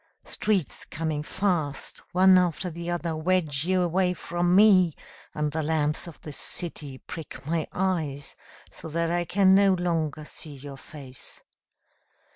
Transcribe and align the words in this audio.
Streets 0.23 0.83
coming 0.85 1.21
fast, 1.21 1.99
One 2.11 2.35
after 2.35 2.71
the 2.71 2.89
other, 2.89 3.15
Wedge 3.15 3.65
you 3.65 3.83
away 3.83 4.15
from 4.15 4.55
me, 4.55 4.95
And 5.35 5.51
the 5.51 5.61
lamps 5.61 6.07
of 6.07 6.19
the 6.21 6.31
city 6.33 6.97
prick 6.97 7.45
my 7.45 7.67
eyes 7.71 8.35
So 8.71 8.87
that 8.89 9.11
I 9.11 9.25
can 9.25 9.53
no 9.53 9.75
longer 9.75 10.25
see 10.25 10.55
your 10.55 10.77
face. 10.77 11.43